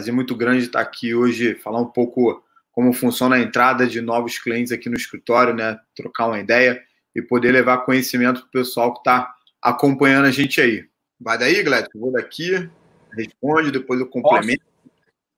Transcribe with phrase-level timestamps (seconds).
[0.00, 2.42] Prazer muito grande estar aqui hoje, falar um pouco
[2.72, 5.78] como funciona a entrada de novos clientes aqui no escritório, né?
[5.94, 6.82] Trocar uma ideia
[7.14, 10.88] e poder levar conhecimento para o pessoal que está acompanhando a gente aí.
[11.20, 11.58] Vai daí?
[11.58, 12.66] Eu vou daqui,
[13.12, 14.62] responde, depois eu complemento.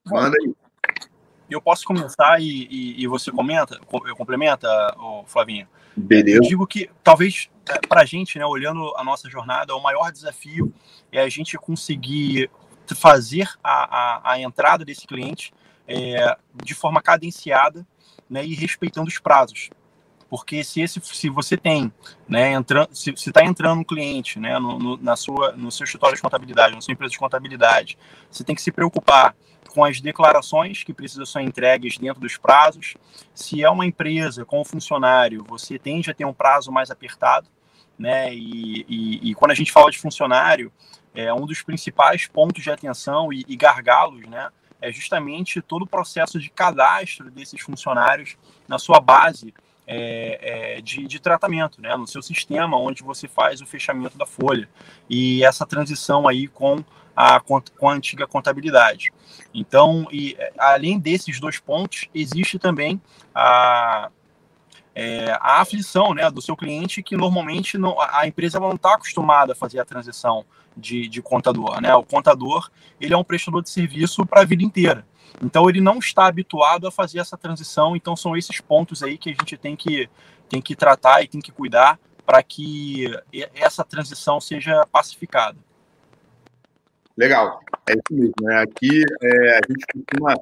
[0.07, 0.15] Posso?
[0.15, 0.53] Manda aí.
[1.49, 3.77] Eu posso começar e, e, e você comenta,
[4.07, 4.69] eu complementa,
[5.27, 5.67] Flavinho?
[5.93, 6.37] Beleza.
[6.37, 10.09] Eu digo que talvez é, para a gente, né, olhando a nossa jornada, o maior
[10.09, 10.73] desafio
[11.11, 12.49] é a gente conseguir
[12.95, 15.53] fazer a, a, a entrada desse cliente
[15.87, 17.85] é, de forma cadenciada
[18.29, 19.69] né, e respeitando os prazos.
[20.29, 21.93] Porque se, esse, se você tem,
[22.27, 26.15] né, entrando, se está entrando um cliente né, no, no, na sua, no seu escritório
[26.15, 27.97] de contabilidade, na sua empresa de contabilidade,
[28.31, 29.35] você tem que se preocupar
[29.69, 32.95] com as declarações que precisam ser entregues dentro dos prazos.
[33.33, 37.47] Se é uma empresa com um funcionário, você tende a ter um prazo mais apertado,
[37.97, 38.33] né?
[38.33, 40.71] E, e, e quando a gente fala de funcionário,
[41.15, 44.49] é um dos principais pontos de atenção e, e gargalos, né?
[44.81, 48.35] É justamente todo o processo de cadastro desses funcionários
[48.67, 49.53] na sua base
[49.87, 51.95] é, é, de, de, tratamento, né?
[51.95, 54.67] no seu sistema onde você faz o fechamento da folha
[55.09, 56.83] e essa transição aí com
[57.15, 59.11] a, com a antiga contabilidade.
[59.53, 63.01] Então, e, além desses dois pontos, existe também
[63.33, 64.09] a,
[64.95, 69.53] é, a aflição né, do seu cliente que normalmente não, a empresa não está acostumada
[69.53, 70.45] a fazer a transição
[70.77, 71.81] de, de contador.
[71.81, 71.93] Né?
[71.95, 72.69] O contador
[72.99, 75.05] ele é um prestador de serviço para a vida inteira.
[75.41, 77.95] Então ele não está habituado a fazer essa transição.
[77.95, 80.09] Então são esses pontos aí que a gente tem que,
[80.47, 83.07] tem que tratar e tem que cuidar para que
[83.55, 85.57] essa transição seja pacificada.
[87.17, 88.33] Legal, é isso mesmo.
[88.41, 88.61] Né?
[88.61, 90.33] Aqui é, a gente costuma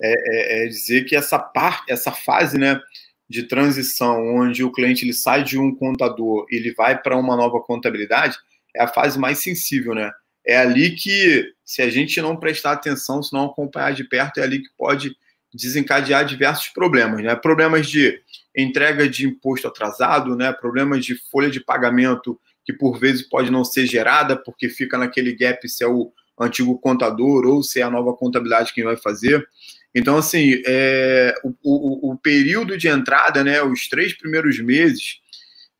[0.00, 2.80] é, é, é, dizer que essa parte, essa fase, né,
[3.28, 7.60] de transição, onde o cliente ele sai de um contador, ele vai para uma nova
[7.60, 8.36] contabilidade,
[8.74, 10.10] é a fase mais sensível, né?
[10.46, 14.42] É ali que, se a gente não prestar atenção, se não acompanhar de perto, é
[14.42, 15.14] ali que pode
[15.52, 17.34] desencadear diversos problemas, né?
[17.34, 18.18] Problemas de
[18.56, 20.52] entrega de imposto atrasado, né?
[20.52, 25.34] Problemas de folha de pagamento que por vezes pode não ser gerada porque fica naquele
[25.34, 29.46] gap se é o antigo contador ou se é a nova contabilidade quem vai fazer.
[29.94, 35.20] Então, assim, é, o, o, o, período de entrada, né, os três primeiros meses,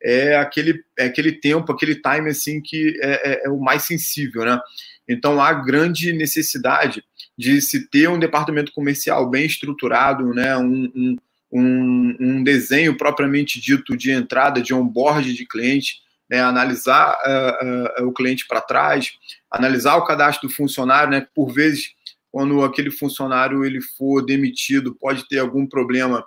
[0.01, 4.45] é aquele, é aquele tempo, aquele time assim que é, é, é, o mais sensível,
[4.45, 4.59] né?
[5.07, 7.03] Então há grande necessidade
[7.37, 10.55] de se ter um departamento comercial bem estruturado, né?
[10.57, 11.17] Um,
[11.51, 16.39] um, um desenho propriamente dito de entrada, de onboard de cliente, né?
[16.41, 19.13] analisar uh, uh, o cliente para trás,
[19.49, 21.27] analisar o cadastro do funcionário, né?
[21.33, 21.95] Por vezes,
[22.31, 26.25] quando aquele funcionário ele for demitido, pode ter algum problema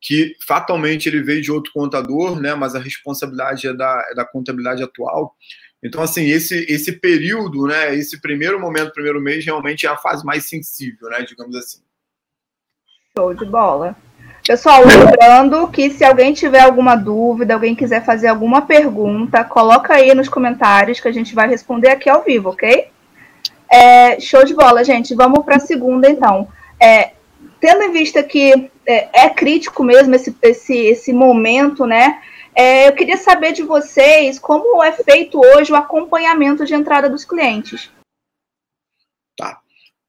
[0.00, 4.24] que fatalmente ele veio de outro contador, né, mas a responsabilidade é da, é da
[4.24, 5.36] contabilidade atual.
[5.82, 10.24] Então, assim, esse, esse período, né, esse primeiro momento, primeiro mês, realmente é a fase
[10.24, 11.80] mais sensível, né, digamos assim.
[13.16, 13.96] Show de bola.
[14.46, 20.12] Pessoal, lembrando que se alguém tiver alguma dúvida, alguém quiser fazer alguma pergunta, coloca aí
[20.14, 22.91] nos comentários que a gente vai responder aqui ao vivo, ok?
[23.72, 25.14] É, show de bola, gente.
[25.14, 26.46] Vamos para a segunda, então.
[26.78, 27.12] É,
[27.58, 32.20] tendo em vista que é, é crítico mesmo esse, esse, esse momento, né?
[32.54, 37.24] É, eu queria saber de vocês como é feito hoje o acompanhamento de entrada dos
[37.24, 37.90] clientes.
[39.38, 39.58] Tá.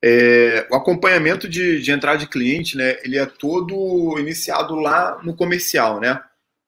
[0.04, 2.98] É, o acompanhamento de, de entrada de cliente, né?
[3.02, 6.22] Ele é todo iniciado lá no comercial, né?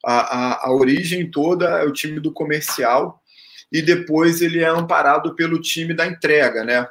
[0.05, 3.21] A, a, a origem toda é o time do comercial
[3.71, 6.87] e depois ele é amparado pelo time da entrega, né?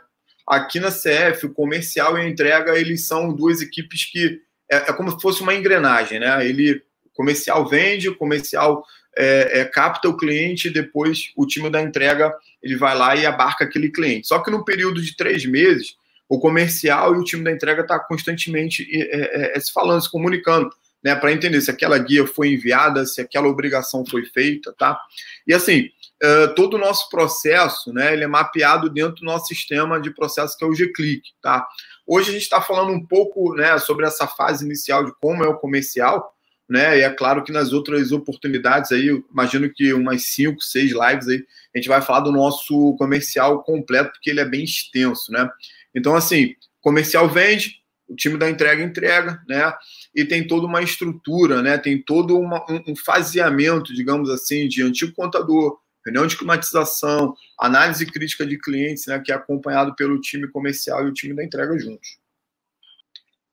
[0.46, 4.40] Aqui na CF, o comercial e a entrega, eles são duas equipes que
[4.70, 6.46] é, é como se fosse uma engrenagem, né?
[6.46, 8.84] Ele, o comercial vende, o comercial
[9.16, 13.64] é, é, capta o cliente, depois o time da entrega ele vai lá e abarca
[13.64, 14.26] aquele cliente.
[14.26, 15.96] Só que no período de três meses,
[16.28, 20.10] o comercial e o time da entrega está constantemente é, é, é, se falando, se
[20.10, 20.70] comunicando,
[21.02, 24.98] né, para entender se aquela guia foi enviada, se aquela obrigação foi feita, tá?
[25.46, 25.90] E assim,
[26.24, 30.56] uh, todo o nosso processo, né, ele é mapeado dentro do nosso sistema de processo
[30.56, 31.66] que é o G-Click, tá?
[32.06, 35.48] Hoje a gente está falando um pouco né, sobre essa fase inicial de como é
[35.48, 36.34] o comercial,
[36.68, 36.98] né?
[36.98, 41.44] E é claro que nas outras oportunidades aí, imagino que umas cinco, seis lives aí,
[41.74, 45.48] a gente vai falar do nosso comercial completo, porque ele é bem extenso, né?
[45.94, 49.72] Então, assim, comercial vende, o time da entrega entrega, né?
[50.14, 51.78] E tem toda uma estrutura, né?
[51.78, 58.04] Tem todo uma, um, um faseamento, digamos assim, de antigo contador, reunião de climatização, análise
[58.06, 61.78] crítica de clientes, né, que é acompanhado pelo time comercial e o time da entrega
[61.78, 62.18] juntos.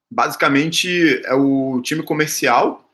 [0.09, 2.89] Basicamente, é o time comercial,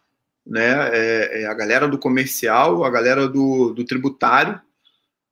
[0.45, 4.61] né, é, é a galera do comercial, a galera do, do tributário,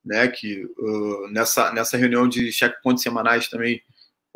[0.03, 3.81] né, que uh, nessa, nessa reunião de checkpoints semanais também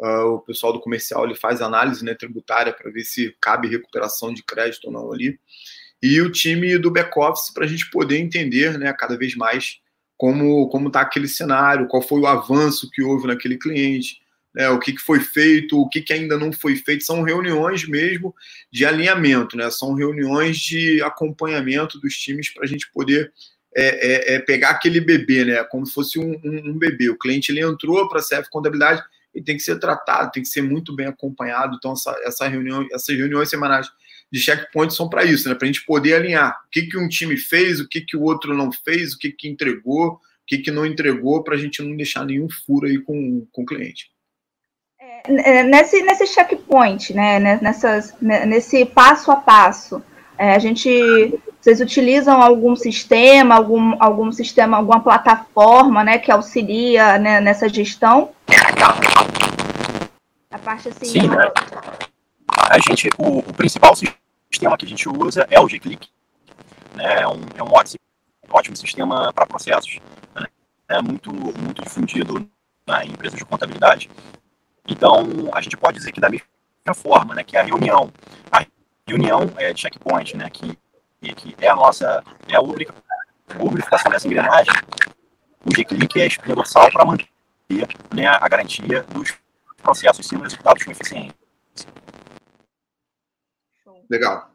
[0.02, 4.34] Uh, o pessoal do comercial ele faz análise né, tributária para ver se cabe recuperação
[4.34, 5.38] de crédito ou não ali.
[6.02, 9.80] E o time do back-office para a gente poder entender né, cada vez mais
[10.18, 14.18] como está aquele cenário, qual foi o avanço que houve naquele cliente,
[14.54, 17.06] né, o que, que foi feito, o que, que ainda não foi feito.
[17.06, 18.36] São reuniões mesmo
[18.72, 23.32] de alinhamento, né, são reuniões de acompanhamento dos times para a gente poder
[23.76, 27.10] é, é, é, pegar aquele bebê, né, como se fosse um, um, um bebê.
[27.10, 29.02] O cliente ele entrou para a CF Contabilidade
[29.34, 31.76] e tem que ser tratado, tem que ser muito bem acompanhado.
[31.78, 33.88] Então, essa, essa reunião, essas reuniões semanais
[34.32, 35.56] de checkpoint são para isso, né?
[35.56, 38.22] Para a gente poder alinhar o que, que um time fez, o que, que o
[38.22, 41.82] outro não fez, o que, que entregou, o que, que não entregou, para a gente
[41.82, 44.12] não deixar nenhum furo aí com, com o cliente.
[45.26, 47.40] É, nesse, nesse checkpoint, né?
[47.40, 50.02] Nessas, nesse passo a passo,
[50.38, 51.38] é, a gente.
[51.60, 58.32] Vocês utilizam algum sistema, algum, algum sistema, alguma plataforma né, que auxilia né, nessa gestão?
[60.50, 61.06] A parte assim.
[61.06, 61.52] Sim, né?
[62.70, 66.10] A gente, o, o, principal sistema que a gente usa é o G-Click.
[66.96, 67.22] Né?
[67.22, 68.00] É, um, é um ótimo,
[68.50, 70.00] ótimo sistema para processos.
[70.36, 70.48] Né?
[70.88, 72.50] É muito, muito difundido
[72.86, 74.10] na empresa de contabilidade.
[74.88, 76.46] Então, a gente pode dizer que da mesma
[76.96, 78.12] forma, né, que a reunião,
[78.52, 78.66] a
[79.08, 80.78] reunião é checkpoint, né, que,
[81.36, 84.74] que é a nossa, é a lubrificação dessa engrenagem,
[85.64, 87.30] o G-Click é a dorsal para manter
[88.14, 89.34] né, a garantia dos
[89.82, 91.34] processos sendo executados com eficiência.
[94.10, 94.52] Legal.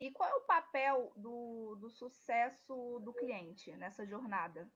[0.00, 4.66] E qual é o papel do, do sucesso do cliente nessa jornada?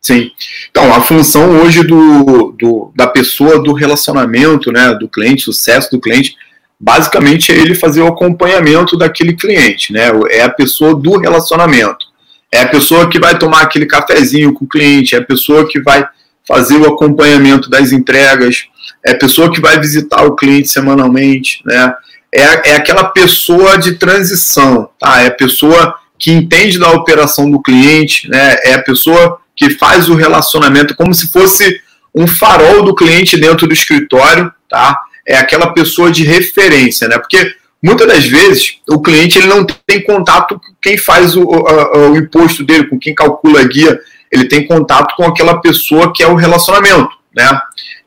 [0.00, 0.30] Sim.
[0.68, 6.00] Então, a função hoje do, do, da pessoa do relacionamento, né, do cliente, sucesso do
[6.00, 6.36] cliente,
[6.78, 10.10] basicamente é ele fazer o acompanhamento daquele cliente, né?
[10.28, 12.06] É a pessoa do relacionamento.
[12.52, 15.80] É a pessoa que vai tomar aquele cafezinho com o cliente, é a pessoa que
[15.80, 16.06] vai
[16.46, 18.66] fazer o acompanhamento das entregas,
[19.04, 21.94] é a pessoa que vai visitar o cliente semanalmente, né?
[22.32, 25.22] É, é aquela pessoa de transição, tá?
[25.22, 28.56] É a pessoa que entende da operação do cliente, né?
[28.64, 31.80] É a pessoa que faz o relacionamento como se fosse
[32.14, 34.98] um farol do cliente dentro do escritório, tá?
[35.26, 37.18] É aquela pessoa de referência, né?
[37.18, 42.12] Porque muitas das vezes o cliente ele não tem contato com quem faz o, o,
[42.12, 44.00] o imposto dele, com quem calcula a guia,
[44.32, 47.60] ele tem contato com aquela pessoa que é o relacionamento, né?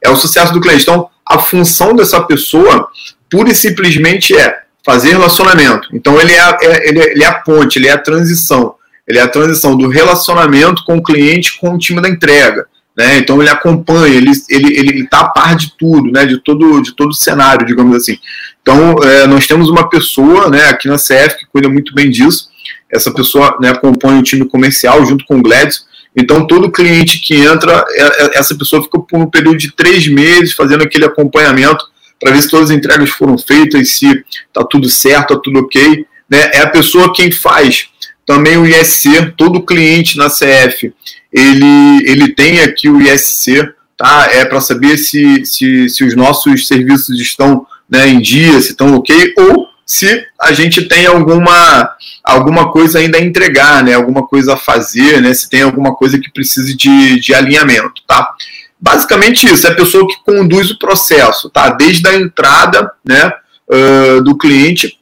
[0.04, 0.84] É o sucesso do cliente.
[0.84, 2.88] Então, a função dessa pessoa,
[3.30, 5.90] pura e simplesmente é fazer relacionamento.
[5.94, 8.78] Então, ele é, é, ele é, ele é a ponte, ele é a transição
[9.08, 12.68] ele é a transição do relacionamento com o cliente com o time da entrega.
[12.96, 13.20] Né?
[13.20, 16.26] Então ele acompanha, ele está ele, ele tá a par de tudo, né?
[16.26, 18.18] de, todo, de todo o cenário, digamos assim.
[18.62, 22.50] Então é, nós temos uma pessoa né, aqui na CF que cuida muito bem disso.
[22.92, 25.86] Essa pessoa né, o time comercial junto com o Gladys.
[26.18, 30.08] Então todo cliente que entra, é, é, essa pessoa fica por um período de três
[30.08, 31.86] meses fazendo aquele acompanhamento
[32.20, 36.06] para ver se todas as entregas foram feitas, se está tudo certo, está tudo ok.
[36.28, 36.52] Né?
[36.54, 37.90] É a pessoa quem faz
[38.26, 40.94] também o ISC, todo cliente na CF,
[41.32, 44.28] ele, ele tem aqui o ISC, tá?
[44.30, 48.96] É para saber se, se, se os nossos serviços estão né, em dia, se estão
[48.96, 53.94] ok, ou se a gente tem alguma, alguma coisa ainda a entregar, né?
[53.94, 55.34] Alguma coisa a fazer, né?
[55.34, 58.36] Se tem alguma coisa que precise de, de alinhamento, tá?
[58.78, 61.70] Basicamente isso, é a pessoa que conduz o processo, tá?
[61.70, 63.32] Desde a entrada, né,
[63.70, 65.00] uh, do cliente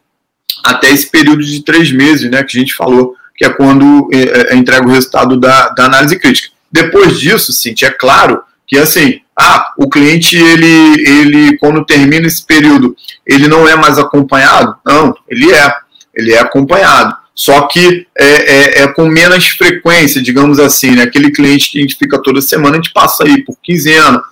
[0.63, 4.53] até esse período de três meses, né, que a gente falou, que é quando é,
[4.53, 6.50] é, entrega o resultado da, da análise crítica.
[6.71, 12.45] Depois disso, sim, é claro que assim, ah, o cliente ele, ele quando termina esse
[12.45, 12.95] período,
[13.25, 14.75] ele não é mais acompanhado?
[14.86, 15.75] Não, ele é,
[16.13, 17.15] ele é acompanhado.
[17.36, 21.03] Só que é, é, é, com menos frequência, digamos assim, né?
[21.03, 24.24] Aquele cliente que a gente fica toda semana, a gente passa aí por quinzena,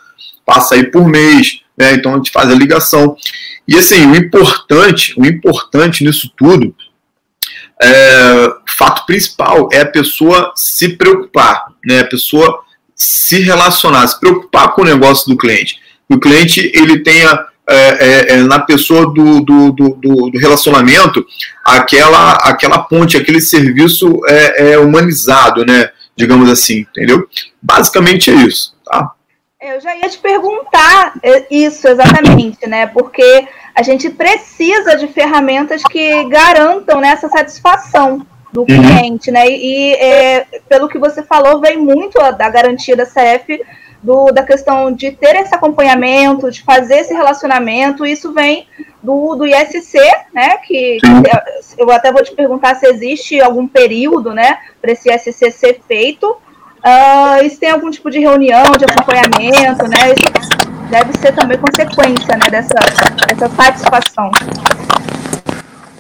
[0.46, 1.94] passa aí por mês, né?
[1.94, 3.18] Então a gente faz a ligação.
[3.68, 6.74] E assim, o importante, o importante nisso tudo,
[7.82, 12.00] é, fato principal é a pessoa se preocupar, né?
[12.00, 12.63] A pessoa
[13.03, 15.79] se relacionar, se preocupar com o negócio do cliente.
[16.07, 21.25] Que o cliente ele tenha é, é, é na pessoa do, do, do, do, relacionamento
[21.63, 25.89] aquela, aquela ponte, aquele serviço é, é humanizado, né?
[26.15, 27.27] Digamos assim, entendeu?
[27.62, 29.12] Basicamente é isso, tá?
[29.62, 32.86] Eu já ia te perguntar é, isso exatamente, né?
[32.88, 38.65] Porque a gente precisa de ferramentas que garantam né, essa satisfação do uhum.
[38.67, 39.50] cliente, né?
[39.50, 43.60] E, é, pelo que você falou, vem muito da garantia da CF
[44.01, 48.67] do, da questão de ter esse acompanhamento, de fazer esse relacionamento, isso vem
[49.01, 49.98] do, do ISC,
[50.33, 50.57] né?
[50.57, 55.51] Que, que eu até vou te perguntar se existe algum período, né, para esse ISC
[55.51, 56.29] ser feito.
[56.29, 60.13] Uh, e se tem algum tipo de reunião, de acompanhamento, né?
[60.93, 62.75] deve ser também consequência né, dessa,
[63.25, 64.29] dessa satisfação.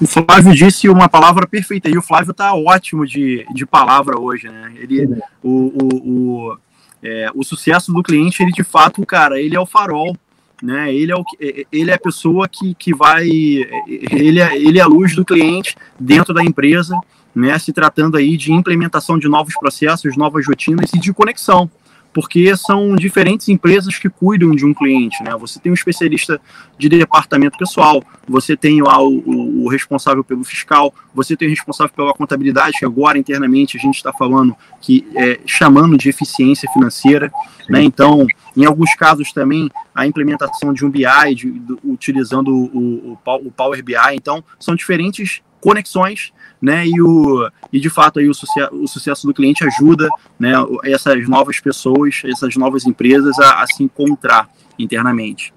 [0.01, 4.49] O Flávio disse uma palavra perfeita e o Flávio está ótimo de, de palavra hoje,
[4.49, 4.73] né?
[4.75, 5.07] Ele,
[5.41, 6.57] o, o, o,
[7.01, 10.17] é, o sucesso do cliente, ele de fato, cara, ele é o farol,
[10.61, 10.93] né?
[10.93, 11.23] Ele é, o,
[11.71, 15.75] ele é a pessoa que, que vai, ele é, ele é a luz do cliente
[15.99, 16.99] dentro da empresa,
[17.33, 17.57] né?
[17.59, 21.69] Se tratando aí de implementação de novos processos, novas rotinas e de conexão
[22.13, 25.35] porque são diferentes empresas que cuidam de um cliente, né?
[25.37, 26.39] Você tem um especialista
[26.77, 31.51] de departamento pessoal, você tem lá o, o, o responsável pelo fiscal, você tem o
[31.51, 36.69] responsável pela contabilidade, que agora internamente a gente está falando que é, chamando de eficiência
[36.71, 37.31] financeira,
[37.69, 37.81] né?
[37.81, 43.51] Então, em alguns casos também a implementação de um BI, de, de, utilizando o, o
[43.51, 46.87] Power BI, então são diferentes conexões né?
[46.87, 50.07] E, o, e de fato aí o, sucesso, o sucesso do cliente ajuda
[50.39, 50.53] né,
[50.85, 55.53] essas novas pessoas, essas novas empresas a, a se encontrar internamente.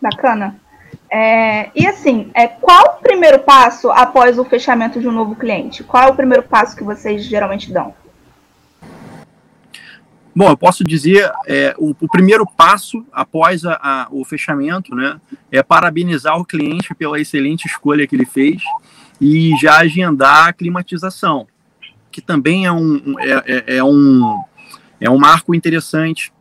[0.00, 0.58] Bacana.
[1.16, 5.84] É, e assim, é, qual o primeiro passo após o fechamento de um novo cliente?
[5.84, 7.94] Qual é o primeiro passo que vocês geralmente dão?
[10.34, 15.20] Bom, eu posso dizer, é, o, o, primeiro passo após a, a, o fechamento, né,
[15.52, 18.60] é parabenizar o cliente pela excelente escolha que ele fez
[19.20, 21.46] e já agendar a climatização,
[22.10, 24.42] que também é um, é, é, é um,
[25.00, 26.32] é um marco interessante,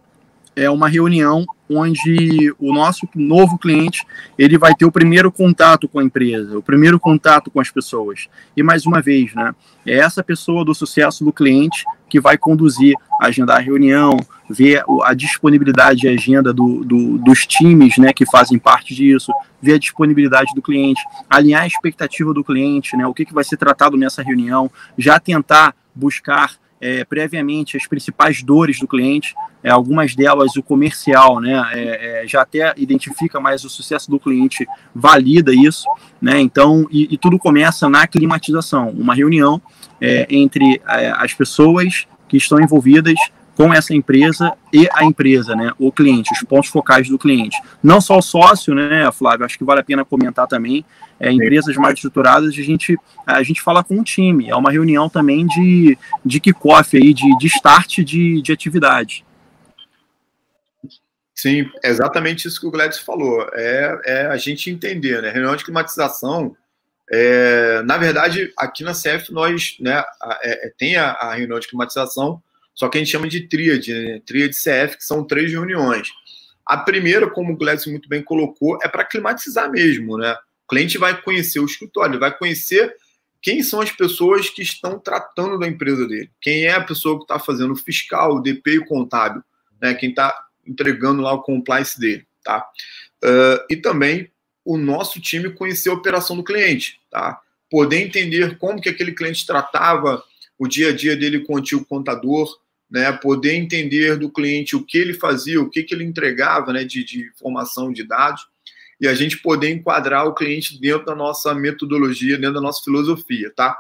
[0.56, 4.06] é uma reunião onde o nosso novo cliente
[4.38, 8.28] ele vai ter o primeiro contato com a empresa, o primeiro contato com as pessoas.
[8.56, 9.54] E mais uma vez, né,
[9.86, 14.18] é essa pessoa do sucesso do cliente que vai conduzir, agendar a reunião,
[14.50, 19.74] ver a disponibilidade e agenda do, do, dos times né, que fazem parte disso, ver
[19.74, 23.58] a disponibilidade do cliente, alinhar a expectativa do cliente, né, o que, que vai ser
[23.58, 30.16] tratado nessa reunião, já tentar buscar é, previamente as principais dores do cliente, é, algumas
[30.16, 35.54] delas o comercial, né, é, é, já até identifica mais o sucesso do cliente, valida
[35.54, 35.88] isso,
[36.22, 39.62] né, então, e, e tudo começa na climatização, uma reunião
[40.02, 43.16] é, entre é, as pessoas que estão envolvidas
[43.56, 47.56] com essa empresa e a empresa, né, o cliente, os pontos focais do cliente.
[47.82, 50.84] Não só o sócio, né, Flávio, acho que vale a pena comentar também,
[51.20, 55.08] é, empresas mais estruturadas, a gente, a gente fala com um time, é uma reunião
[55.08, 59.24] também de, de kickoff aí, de, de start de, de atividade.
[61.36, 65.64] Sim, exatamente isso que o Gladys falou, é, é a gente entender, né, reunião de
[65.64, 66.56] climatização,
[67.12, 70.04] é, na verdade, aqui na CF nós, né,
[70.42, 72.42] é, é, tem a, a reunião de climatização,
[72.74, 74.22] só que a gente chama de tríade, né?
[74.26, 76.10] tríade CF, que são três reuniões.
[76.66, 80.36] A primeira, como o Gladys muito bem colocou, é para climatizar mesmo, né?
[80.66, 82.96] O cliente vai conhecer o escritório, vai conhecer
[83.42, 87.26] quem são as pessoas que estão tratando da empresa dele, quem é a pessoa que
[87.26, 89.44] está fazendo o fiscal, o DP e o contábil,
[89.82, 89.94] né?
[89.94, 92.66] Quem está entregando lá o compliance dele, tá?
[93.24, 94.32] Uh, e também
[94.66, 97.40] o nosso time conhecer a operação do cliente, tá?
[97.70, 100.24] Poder entender como que aquele cliente tratava
[100.58, 102.48] o dia a dia dele com o antigo contador,
[102.90, 106.84] né, poder entender do cliente o que ele fazia, o que, que ele entregava né,
[106.84, 108.46] de, de informação de dados,
[109.02, 113.52] e a gente poder enquadrar o cliente dentro da nossa metodologia, dentro da nossa filosofia,
[113.54, 113.76] tá?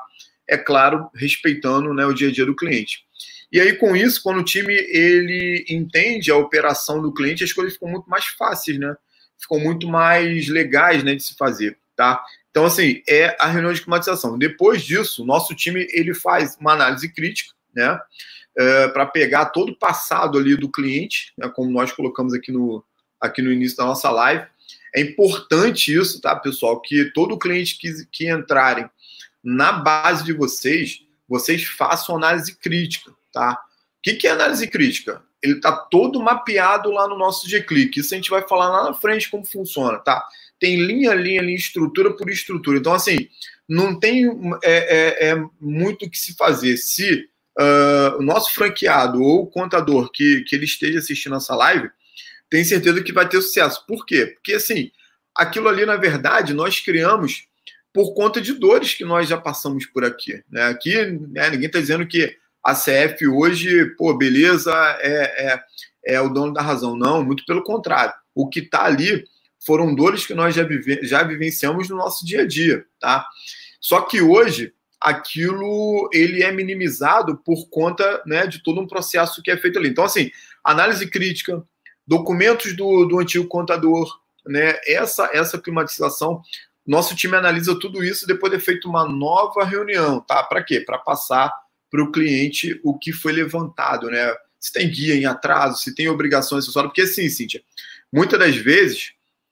[0.50, 3.06] É claro, respeitando né, o dia a dia do cliente.
[3.54, 7.74] E aí, com isso, quando o time ele entende a operação do cliente, as coisas
[7.74, 8.96] ficam muito mais fáceis, né?
[9.40, 12.22] Ficam muito mais legais né, de se fazer, tá?
[12.50, 14.38] Então, assim, é a reunião de climatização.
[14.38, 18.00] Depois disso, nosso time ele faz uma análise crítica, né?
[18.58, 22.84] é, para pegar todo o passado ali do cliente, né, como nós colocamos aqui no,
[23.20, 24.46] aqui no início da nossa live.
[24.96, 26.80] É importante isso, tá, pessoal?
[26.80, 28.88] Que todo cliente que, que entrarem
[29.44, 33.54] na base de vocês, vocês façam análise crítica, tá?
[33.54, 35.22] O que, que é análise crítica?
[35.42, 38.00] Ele está todo mapeado lá no nosso G-Click.
[38.00, 40.25] Isso a gente vai falar lá na frente como funciona, tá?
[40.60, 42.78] Tem linha, linha, linha, estrutura por estrutura.
[42.78, 43.28] Então, assim,
[43.68, 44.25] não tem
[44.63, 46.78] é, é, é muito o que se fazer.
[46.78, 47.28] Se
[47.60, 51.90] uh, o nosso franqueado ou o contador que, que ele esteja assistindo essa live,
[52.50, 53.86] tem certeza que vai ter sucesso.
[53.86, 54.28] Por quê?
[54.28, 54.92] Porque, assim,
[55.36, 57.48] aquilo ali, na verdade, nós criamos
[57.92, 60.44] por conta de dores que nós já passamos por aqui.
[60.50, 60.63] Né?
[60.66, 60.94] Aqui,
[61.32, 65.63] né, ninguém está dizendo que a CF hoje, pô, beleza, é, é,
[66.15, 66.96] é o dono da razão.
[66.96, 68.13] Não, muito pelo contrário.
[68.34, 69.25] O que está ali
[69.65, 73.25] foram dores que nós já, vive, já vivenciamos no nosso dia a dia, tá?
[73.79, 79.51] Só que hoje aquilo ele é minimizado por conta né, de todo um processo que
[79.51, 79.89] é feito ali.
[79.89, 80.32] Então, assim,
[80.63, 81.62] análise crítica,
[82.08, 84.10] documentos do, do antigo contador,
[84.48, 86.41] né, essa, essa climatização,
[86.88, 90.43] nosso time analisa tudo isso depois de feito uma nova reunião, tá?
[90.43, 90.82] Para quê?
[90.82, 91.51] Para passar
[91.94, 94.34] para o cliente o que foi levantado, né?
[94.60, 97.62] se tem guia em atraso, se tem obrigação acessória, porque assim, Cíntia,
[98.12, 99.12] muitas das vezes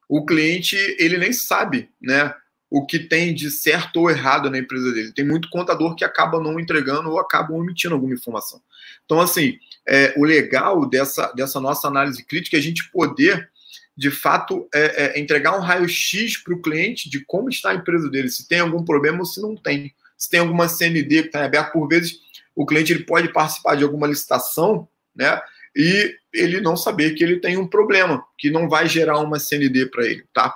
[0.10, 2.34] o cliente ele nem sabe, né,
[2.70, 5.12] o que tem de certo ou errado na empresa dele.
[5.12, 8.62] Tem muito contador que acaba não entregando ou acaba omitindo alguma informação.
[9.06, 13.50] Então, assim, é, o legal dessa, dessa nossa análise crítica é a gente poder,
[13.96, 18.10] de fato, é, é, entregar um raio-x para o cliente de como está a empresa
[18.10, 19.94] dele, se tem algum problema ou se não tem.
[20.18, 22.20] Se tem alguma CND que está aberta, por vezes
[22.56, 25.42] o cliente ele pode participar de alguma licitação, né?
[25.76, 29.86] E ele não saber que ele tem um problema, que não vai gerar uma CND
[29.86, 30.54] para ele, tá?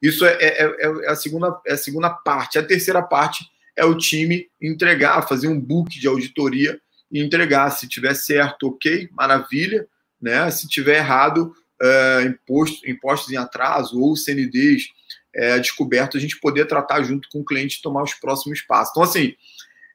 [0.00, 2.58] Isso é, é, é, é, a segunda, é a segunda parte.
[2.58, 3.44] A terceira parte
[3.76, 7.70] é o time entregar, fazer um book de auditoria e entregar.
[7.70, 9.86] Se tiver certo, ok, maravilha.
[10.20, 10.50] Né?
[10.50, 14.88] Se tiver errado, é, imposto, impostos em atraso ou CNDs
[15.34, 18.90] é, descoberto, a gente poder tratar junto com o cliente e tomar os próximos passos.
[18.90, 19.34] Então, assim,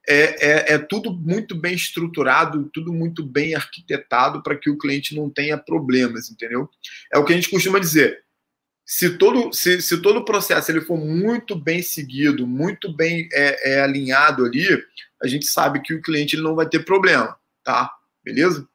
[0.08, 5.16] é, é, é, tudo muito bem estruturado, tudo muito bem arquitetado para que o cliente
[5.16, 6.70] não tenha problemas, entendeu?
[7.14, 8.24] É o que a gente costuma dizer
[8.86, 13.76] se todo, se, se todo o processo ele for muito bem seguido, muito bem é,
[13.76, 14.68] é, alinhado ali,
[15.22, 17.90] a gente sabe que o cliente ele não vai ter problema, tá?
[18.24, 18.68] Beleza?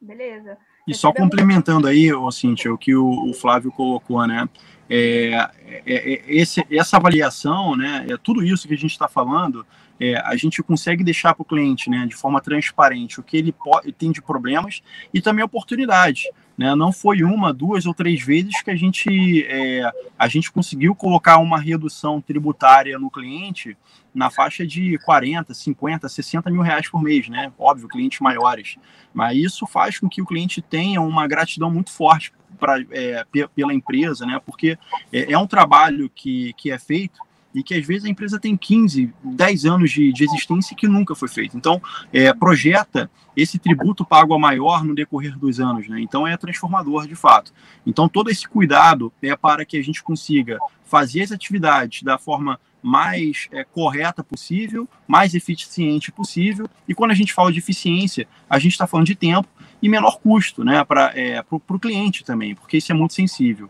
[0.00, 0.56] Beleza.
[0.88, 4.48] E só complementando aí, ô, Cintia, o que o, o Flávio colocou, né?
[4.88, 5.34] É,
[5.64, 8.06] é, é, esse, essa avaliação, né?
[8.08, 9.64] É tudo isso que a gente está falando,
[10.00, 13.54] é, a gente consegue deixar para o cliente, né, de forma transparente, o que ele
[13.98, 16.24] tem de problemas e também oportunidades.
[16.56, 16.74] Né?
[16.74, 21.38] Não foi uma, duas ou três vezes que a gente, é, a gente conseguiu colocar
[21.38, 23.76] uma redução tributária no cliente
[24.14, 27.52] na faixa de 40, 50, 60 mil reais por mês, né?
[27.58, 28.76] Óbvio, clientes maiores.
[29.14, 33.72] Mas isso faz com que o cliente tenha uma gratidão muito forte pra, é, pela
[33.72, 34.40] empresa, né?
[34.44, 34.76] Porque
[35.12, 37.20] é, é um trabalho que, que é feito
[37.54, 41.14] e que às vezes a empresa tem 15, 10 anos de, de existência que nunca
[41.14, 41.56] foi feito.
[41.56, 41.80] Então,
[42.12, 46.00] é, projeta esse tributo pago a maior no decorrer dos anos, né?
[46.00, 47.52] Então é transformador de fato.
[47.86, 52.58] Então todo esse cuidado é para que a gente consiga fazer as atividades da forma
[52.82, 56.68] mais é, correta possível, mais eficiente possível.
[56.88, 59.48] E quando a gente fala de eficiência, a gente está falando de tempo
[59.82, 60.82] e menor custo, né?
[60.84, 63.68] Para é, o cliente também, porque isso é muito sensível.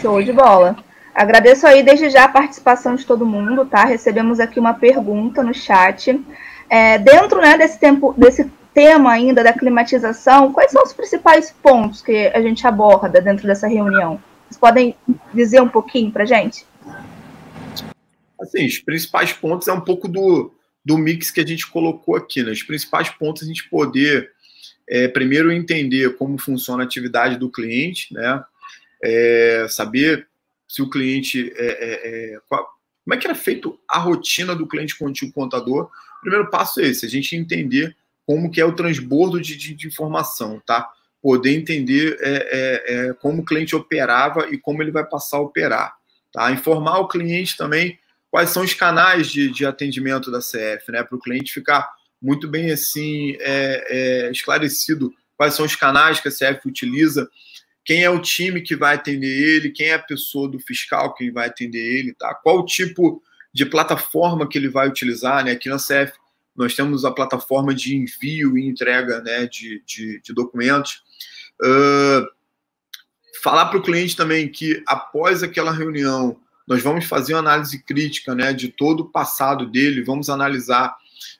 [0.00, 0.76] Show de bola.
[1.14, 3.84] Agradeço aí desde já a participação de todo mundo, tá?
[3.84, 6.18] Recebemos aqui uma pergunta no chat.
[6.70, 12.00] É, dentro né, desse, tempo, desse tema ainda da climatização, quais são os principais pontos
[12.00, 14.22] que a gente aborda dentro dessa reunião?
[14.48, 14.96] Vocês podem
[15.34, 16.66] dizer um pouquinho para gente?
[18.40, 20.52] Assim, os principais pontos é um pouco do,
[20.84, 22.52] do mix que a gente colocou aqui, né?
[22.52, 24.30] Os principais pontos a gente poder,
[24.88, 28.42] é, primeiro, entender como funciona a atividade do cliente, né?
[29.04, 30.26] É, saber
[30.72, 31.52] se o cliente.
[31.54, 32.66] É, é, é, qual,
[33.04, 35.90] como é que era feito a rotina do cliente com o antigo contador?
[36.18, 39.74] O primeiro passo é esse, a gente entender como que é o transbordo de, de,
[39.74, 40.88] de informação, tá?
[41.20, 45.40] Poder entender é, é, é, como o cliente operava e como ele vai passar a
[45.40, 45.94] operar.
[46.32, 46.50] Tá?
[46.50, 47.98] Informar o cliente também
[48.30, 51.02] quais são os canais de, de atendimento da CF, né?
[51.02, 51.86] Para o cliente ficar
[52.20, 53.36] muito bem assim
[54.30, 57.28] esclarecido quais são os canais que a CF utiliza
[57.84, 61.30] quem é o time que vai atender ele, quem é a pessoa do fiscal que
[61.30, 62.34] vai atender ele, tá?
[62.34, 65.52] Qual o tipo de plataforma que ele vai utilizar, né?
[65.52, 66.12] Aqui na CF
[66.54, 71.02] nós temos a plataforma de envio e entrega né, de, de, de documentos.
[71.62, 72.26] Uh,
[73.42, 78.34] falar para o cliente também que após aquela reunião nós vamos fazer uma análise crítica
[78.34, 80.94] né, de todo o passado dele, vamos analisar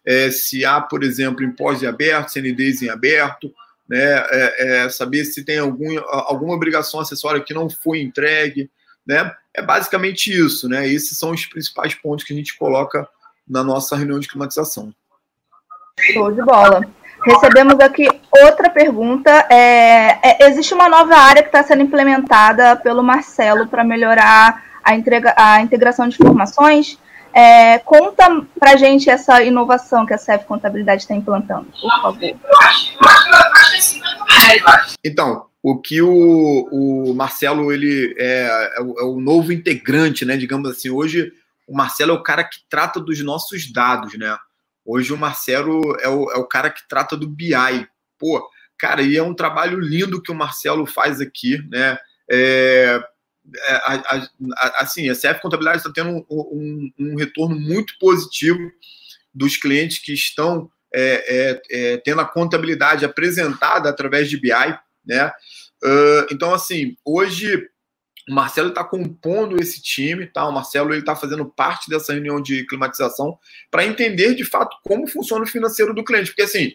[0.04, 3.52] é, se há, por exemplo, impostos em aberto, CNDs em aberto,
[3.92, 8.70] né, é, é saber se tem algum, alguma obrigação acessória que não foi entregue,
[9.06, 9.30] né?
[9.54, 10.88] É basicamente isso, né?
[10.88, 13.06] Esses são os principais pontos que a gente coloca
[13.46, 14.94] na nossa reunião de climatização.
[16.00, 16.80] Show de bola.
[17.22, 18.08] Recebemos aqui
[18.42, 19.30] outra pergunta.
[19.50, 24.94] É, é, existe uma nova área que está sendo implementada pelo Marcelo para melhorar a,
[24.94, 26.98] entrega, a integração de informações.
[27.34, 32.18] É, conta pra gente essa inovação que a CEF Contabilidade está implantando, por favor.
[35.04, 40.36] Então, o que o, o Marcelo ele é, é, o, é, o, novo integrante, né?
[40.36, 41.32] Digamos assim, hoje
[41.66, 44.36] o Marcelo é o cara que trata dos nossos dados, né?
[44.84, 47.54] Hoje o Marcelo é o, é o cara que trata do BI.
[48.18, 48.44] Pô,
[48.76, 51.96] cara, e é um trabalho lindo que o Marcelo faz aqui, né?
[52.28, 53.00] É,
[53.66, 58.70] é, a, a, assim, a CF Contabilidade está tendo um, um, um, retorno muito positivo
[59.34, 64.50] dos clientes que estão é, é, é tendo a contabilidade apresentada através de BI,
[65.04, 65.32] né?
[65.82, 67.68] Uh, então, assim, hoje
[68.28, 70.46] o Marcelo está compondo esse time, tá?
[70.46, 73.36] O Marcelo ele está fazendo parte dessa reunião de climatização
[73.70, 76.72] para entender de fato como funciona o financeiro do cliente, porque assim,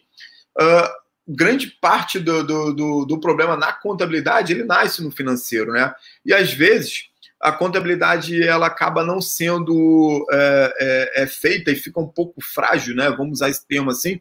[0.60, 0.90] uh,
[1.28, 5.94] grande parte do, do, do, do, problema na contabilidade ele nasce no financeiro, né?
[6.26, 12.00] E às vezes a contabilidade ela acaba não sendo é, é, é, feita e fica
[12.00, 13.10] um pouco frágil, né?
[13.12, 14.20] Vamos usar esse termo assim,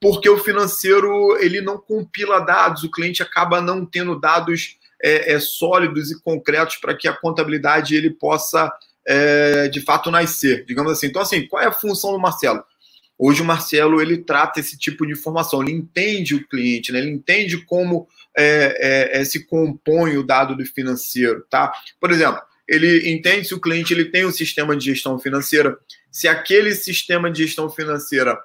[0.00, 5.40] porque o financeiro ele não compila dados, o cliente acaba não tendo dados é, é,
[5.40, 8.70] sólidos e concretos para que a contabilidade ele possa
[9.06, 11.06] é, de fato nascer, digamos assim.
[11.06, 12.62] Então assim, qual é a função do Marcelo?
[13.24, 16.98] Hoje o Marcelo ele trata esse tipo de informação, ele entende o cliente, né?
[16.98, 21.72] ele entende como é, é, é, se compõe o dado do financeiro, tá?
[22.00, 25.78] Por exemplo, ele entende se o cliente ele tem um sistema de gestão financeira,
[26.10, 28.36] se aquele sistema de gestão financeira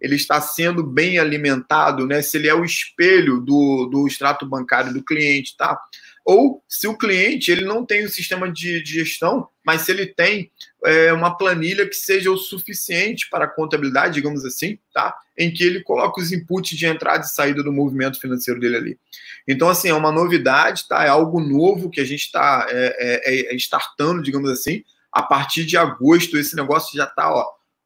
[0.00, 2.20] ele está sendo bem alimentado, né?
[2.20, 5.78] Se ele é o espelho do, do extrato bancário do cliente, tá?
[6.24, 9.92] Ou se o cliente ele não tem o um sistema de, de, gestão, mas se
[9.92, 10.50] ele tem
[10.84, 15.14] é, uma planilha que seja o suficiente para a contabilidade, digamos assim, tá?
[15.36, 18.98] Em que ele coloca os inputs de entrada e saída do movimento financeiro dele ali.
[19.46, 21.04] Então, assim, é uma novidade, tá?
[21.04, 24.82] É algo novo que a gente está é, é, é, startando, digamos assim.
[25.12, 27.28] A partir de agosto, esse negócio já está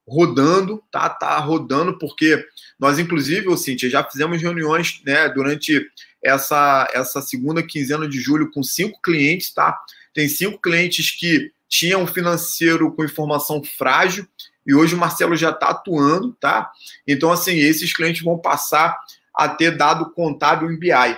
[0.08, 1.08] rodando, tá?
[1.08, 2.44] Tá rodando, porque
[2.78, 5.86] nós, inclusive, Cíntia, já fizemos reuniões né, durante
[6.22, 9.78] essa, essa segunda quinzena de julho com cinco clientes, tá?
[10.14, 14.26] Tem cinco clientes que tinham financeiro com informação frágil
[14.66, 16.70] e hoje o Marcelo já está atuando, tá?
[17.06, 18.98] Então, assim, esses clientes vão passar
[19.34, 21.16] a ter dado contábil em BI.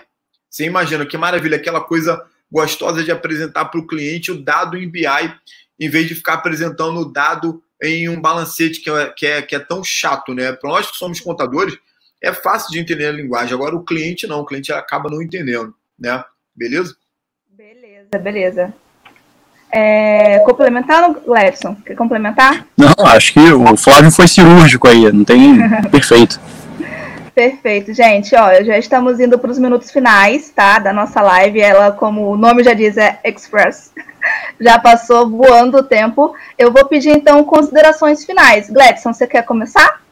[0.48, 4.88] Você imagina que maravilha, aquela coisa gostosa de apresentar para o cliente o dado em
[4.88, 5.06] BI,
[5.78, 9.56] em vez de ficar apresentando o dado em um balancete que é, que é, que
[9.56, 10.52] é tão chato, né?
[10.52, 11.76] Para nós que somos contadores,
[12.22, 13.54] é fácil de entender a linguagem.
[13.54, 16.22] Agora, o cliente não, o cliente acaba não entendendo, né?
[16.54, 16.94] Beleza?
[17.48, 18.74] Beleza, beleza.
[19.72, 22.66] É, complementando, Gladson, quer complementar?
[22.76, 25.56] Não, acho que o Flávio foi cirúrgico aí, não tem.
[25.90, 26.40] Perfeito.
[27.40, 28.36] Perfeito, gente.
[28.36, 30.78] Ó, já estamos indo para os minutos finais, tá?
[30.78, 31.58] Da nossa live.
[31.58, 33.94] Ela, como o nome já diz, é Express.
[34.60, 36.34] Já passou voando o tempo.
[36.58, 38.68] Eu vou pedir então considerações finais.
[38.68, 40.02] Gladson, você quer começar?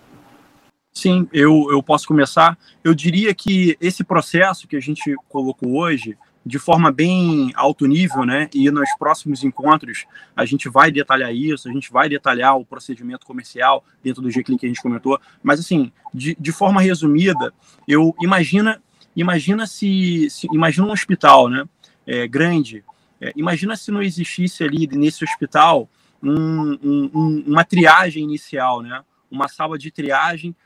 [0.90, 2.56] Sim, eu, eu posso começar.
[2.82, 6.16] Eu diria que esse processo que a gente colocou hoje,
[6.48, 8.48] de forma bem alto nível, né?
[8.54, 13.26] E nos próximos encontros a gente vai detalhar isso, a gente vai detalhar o procedimento
[13.26, 15.20] comercial dentro do G-Click que a gente comentou.
[15.42, 17.52] Mas assim, de, de forma resumida,
[17.86, 18.82] eu imagina,
[19.14, 21.68] imagina se, se imagina um hospital, né?
[22.06, 22.82] É, grande.
[23.20, 25.86] É, imagina se não existisse ali nesse hospital
[26.22, 29.04] um, um, uma triagem inicial, né?
[29.30, 30.56] Uma sala de triagem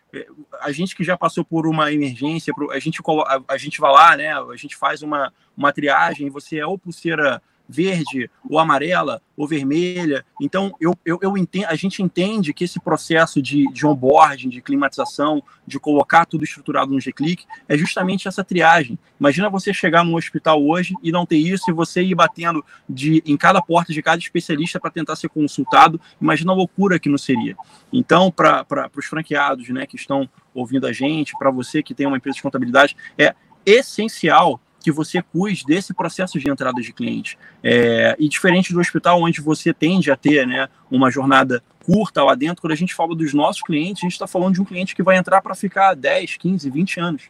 [0.60, 3.00] a gente que já passou por uma emergência, a gente,
[3.48, 4.32] a, gente vai lá, né?
[4.34, 7.40] A gente faz uma, uma triagem, você é ou pulseira
[7.72, 10.24] verde, ou amarela, ou vermelha.
[10.40, 14.60] Então, eu, eu, eu entendo, a gente entende que esse processo de, de onboarding, de
[14.60, 18.98] climatização, de colocar tudo estruturado no G-Click, é justamente essa triagem.
[19.18, 23.22] Imagina você chegar num hospital hoje e não ter isso, e você ir batendo de,
[23.24, 26.00] em cada porta de cada especialista para tentar ser consultado.
[26.20, 27.56] Imagina a loucura que não seria.
[27.92, 32.18] Então, para os franqueados né, que estão ouvindo a gente, para você que tem uma
[32.18, 37.38] empresa de contabilidade, é essencial que você cuide desse processo de entrada de cliente.
[37.62, 42.34] É, e diferente do hospital, onde você tende a ter né, uma jornada curta lá
[42.34, 44.94] dentro, quando a gente fala dos nossos clientes, a gente está falando de um cliente
[44.94, 47.22] que vai entrar para ficar 10, 15, 20 anos.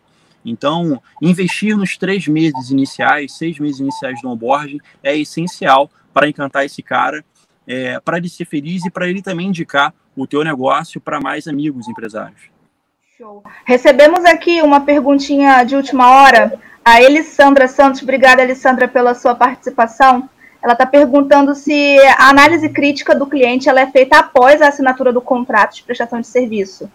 [0.45, 6.65] Então, investir nos três meses iniciais, seis meses iniciais do onboarding é essencial para encantar
[6.65, 7.25] esse cara,
[7.67, 11.47] é, para ele ser feliz e para ele também indicar o teu negócio para mais
[11.47, 12.51] amigos empresários.
[13.17, 13.43] Show.
[13.65, 20.29] Recebemos aqui uma perguntinha de última hora a Elisandra Santos, obrigada, Elisandra, pela sua participação.
[20.63, 25.13] Ela está perguntando se a análise crítica do cliente ela é feita após a assinatura
[25.13, 26.91] do contrato de prestação de serviço.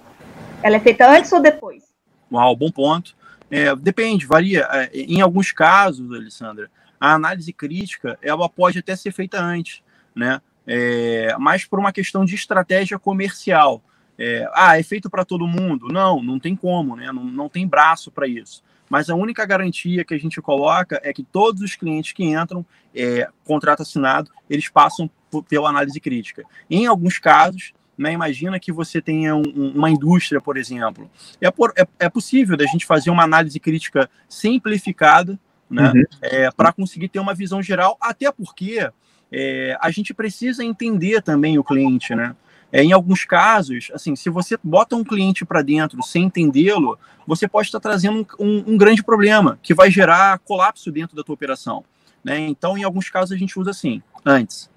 [0.63, 1.83] Ela é feita antes ou depois?
[2.31, 3.15] Uau, bom ponto.
[3.49, 4.67] É, depende, varia.
[4.71, 6.69] É, em alguns casos, Alessandra,
[6.99, 9.81] a análise crítica ela pode até ser feita antes,
[10.15, 10.41] né?
[10.65, 13.81] É, mas por uma questão de estratégia comercial.
[14.17, 15.87] É, ah, é feito para todo mundo?
[15.89, 17.11] Não, não tem como, né?
[17.11, 21.11] Não, não tem braço para isso mas a única garantia que a gente coloca é
[21.11, 25.09] que todos os clientes que entram, é, contrato assinado, eles passam
[25.49, 26.43] pela análise crítica.
[26.69, 31.09] Em alguns casos, né, imagina que você tenha um, uma indústria, por exemplo.
[31.41, 35.37] É, por, é, é, possível da gente fazer uma análise crítica simplificada
[35.69, 36.03] né, uhum.
[36.21, 38.89] é, para conseguir ter uma visão geral, até porque
[39.31, 42.35] é, a gente precisa entender também o cliente, né?
[42.71, 47.47] É, em alguns casos, assim, se você bota um cliente para dentro sem entendê-lo, você
[47.47, 51.33] pode estar trazendo um, um, um, grande problema que vai gerar colapso dentro da tua
[51.33, 51.83] operação.
[52.23, 52.39] Né?
[52.39, 54.69] Então, em alguns casos, a gente usa assim, antes.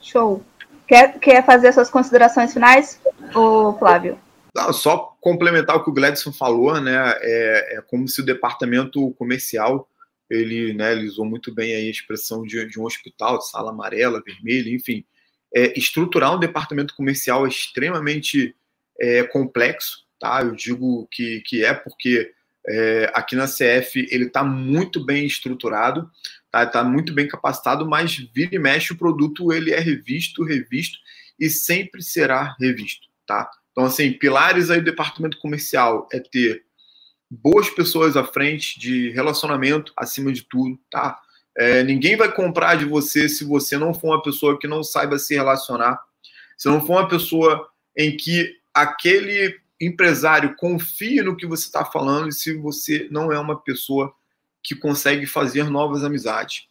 [0.00, 0.44] Show.
[0.86, 3.00] Quer, quer fazer suas considerações finais,
[3.34, 4.18] o Flávio?
[4.54, 6.94] Não, só complementar o que o Gladson falou, né?
[7.20, 9.88] É, é como se o departamento comercial
[10.28, 14.22] ele, né, ele usou muito bem a expressão de, de um hospital, de sala amarela,
[14.24, 15.04] vermelha, enfim.
[15.54, 18.54] É, estruturar um departamento comercial é extremamente
[19.00, 20.42] é, complexo, tá?
[20.42, 22.32] Eu digo que, que é porque
[22.68, 26.10] é, aqui na CF ele está muito bem estruturado,
[26.50, 26.66] tá?
[26.66, 30.98] Tá muito bem capacitado, mas vira e mexe o produto ele é revisto, revisto
[31.38, 33.48] e sempre será revisto, tá?
[33.72, 36.64] Então assim, pilares aí do departamento comercial é ter
[37.30, 41.20] boas pessoas à frente, de relacionamento acima de tudo, tá?
[41.56, 45.18] É, ninguém vai comprar de você se você não for uma pessoa que não saiba
[45.18, 45.98] se relacionar,
[46.56, 47.66] se não for uma pessoa
[47.96, 53.38] em que aquele empresário confie no que você está falando e se você não é
[53.38, 54.14] uma pessoa
[54.62, 56.66] que consegue fazer novas amizades,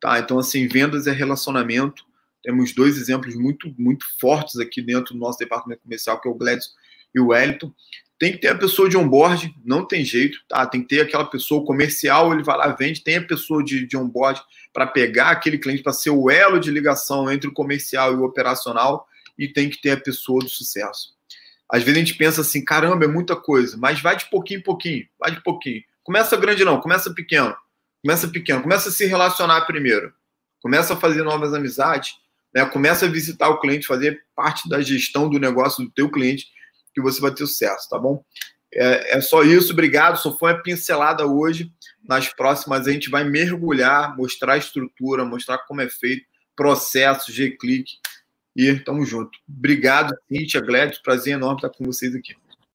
[0.00, 0.18] tá?
[0.18, 2.04] Então assim, vendas é relacionamento.
[2.42, 6.34] Temos dois exemplos muito muito fortes aqui dentro do nosso departamento comercial, que é o
[6.34, 6.70] Gladys
[7.14, 7.72] e o Wellington.
[8.20, 10.66] Tem que ter a pessoa de onboard, não tem jeito, tá?
[10.66, 13.96] Tem que ter aquela pessoa comercial, ele vai lá, vende, tem a pessoa de, de
[13.96, 14.42] onboard
[14.74, 18.24] para pegar aquele cliente, para ser o elo de ligação entre o comercial e o
[18.24, 21.14] operacional, e tem que ter a pessoa do sucesso.
[21.66, 24.62] Às vezes a gente pensa assim, caramba, é muita coisa, mas vai de pouquinho em
[24.62, 25.82] pouquinho, vai de pouquinho.
[26.02, 27.56] Começa grande não, começa pequeno.
[28.02, 30.12] Começa pequeno, começa a se relacionar primeiro.
[30.60, 32.16] Começa a fazer novas amizades,
[32.54, 32.66] né?
[32.66, 36.48] Começa a visitar o cliente, fazer parte da gestão do negócio do teu cliente
[36.94, 38.24] que você vai ter sucesso, tá bom?
[38.72, 40.16] É, é só isso, obrigado.
[40.16, 41.72] Só foi uma pincelada hoje.
[42.06, 46.24] Nas próximas a gente vai mergulhar, mostrar a estrutura, mostrar como é feito,
[46.56, 47.90] processo, G-Click.
[48.56, 49.38] E tamo junto.
[49.48, 50.98] Obrigado, Cíntia, Gladys.
[50.98, 52.34] Prazer enorme estar com vocês aqui.